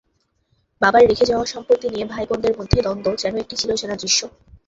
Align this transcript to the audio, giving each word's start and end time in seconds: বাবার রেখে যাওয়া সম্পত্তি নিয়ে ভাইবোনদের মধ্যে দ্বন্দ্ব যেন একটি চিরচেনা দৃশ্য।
বাবার 0.81 1.03
রেখে 1.07 1.25
যাওয়া 1.25 1.45
সম্পত্তি 1.45 1.87
নিয়ে 1.89 2.05
ভাইবোনদের 2.05 2.53
মধ্যে 2.59 2.77
দ্বন্দ্ব 2.81 3.07
যেন 3.21 3.33
একটি 3.37 3.55
চিরচেনা 3.55 3.95
দৃশ্য। 3.95 4.19